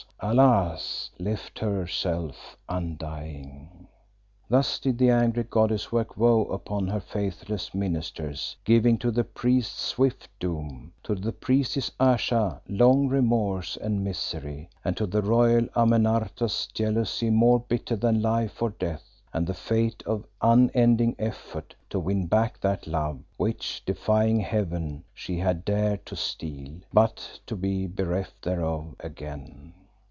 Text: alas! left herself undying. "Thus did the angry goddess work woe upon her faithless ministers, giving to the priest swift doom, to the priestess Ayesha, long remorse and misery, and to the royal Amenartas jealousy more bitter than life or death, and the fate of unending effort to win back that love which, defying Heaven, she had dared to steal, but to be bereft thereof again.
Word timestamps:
alas! 0.23 1.09
left 1.17 1.57
herself 1.57 2.55
undying. 2.69 3.87
"Thus 4.47 4.77
did 4.77 4.99
the 4.99 5.09
angry 5.09 5.43
goddess 5.43 5.91
work 5.91 6.15
woe 6.15 6.43
upon 6.45 6.85
her 6.89 6.99
faithless 6.99 7.73
ministers, 7.73 8.55
giving 8.63 8.99
to 8.99 9.09
the 9.09 9.23
priest 9.23 9.79
swift 9.79 10.29
doom, 10.39 10.93
to 11.01 11.15
the 11.15 11.31
priestess 11.31 11.89
Ayesha, 11.99 12.61
long 12.67 13.07
remorse 13.09 13.77
and 13.77 14.03
misery, 14.03 14.69
and 14.85 14.95
to 14.95 15.07
the 15.07 15.23
royal 15.23 15.65
Amenartas 15.75 16.67
jealousy 16.67 17.31
more 17.31 17.59
bitter 17.61 17.95
than 17.95 18.21
life 18.21 18.61
or 18.61 18.69
death, 18.69 19.23
and 19.33 19.47
the 19.47 19.55
fate 19.55 20.03
of 20.05 20.23
unending 20.39 21.15
effort 21.17 21.73
to 21.89 21.99
win 21.99 22.27
back 22.27 22.59
that 22.61 22.85
love 22.85 23.19
which, 23.37 23.83
defying 23.87 24.39
Heaven, 24.39 25.03
she 25.15 25.39
had 25.39 25.65
dared 25.65 26.05
to 26.05 26.15
steal, 26.15 26.73
but 26.93 27.39
to 27.47 27.55
be 27.55 27.87
bereft 27.87 28.43
thereof 28.43 28.93
again. 28.99 29.73